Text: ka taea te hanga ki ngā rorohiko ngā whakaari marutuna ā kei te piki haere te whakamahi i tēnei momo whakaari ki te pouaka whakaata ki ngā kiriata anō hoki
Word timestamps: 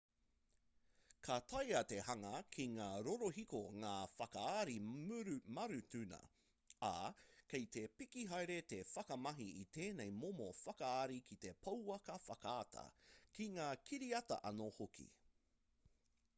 ka 1.25 1.35
taea 1.49 1.81
te 1.89 1.97
hanga 2.05 2.29
ki 2.55 2.63
ngā 2.77 2.85
rorohiko 3.07 3.59
ngā 3.83 3.91
whakaari 4.13 4.73
marutuna 5.57 6.19
ā 6.87 6.91
kei 7.53 7.67
te 7.77 7.83
piki 8.01 8.23
haere 8.31 8.55
te 8.73 8.81
whakamahi 8.93 9.45
i 9.61 9.67
tēnei 9.77 10.15
momo 10.23 10.49
whakaari 10.63 11.21
ki 11.29 11.39
te 11.45 11.53
pouaka 11.67 12.17
whakaata 12.31 12.87
ki 13.37 13.49
ngā 13.59 13.69
kiriata 13.91 14.41
anō 14.53 14.73
hoki 14.81 15.07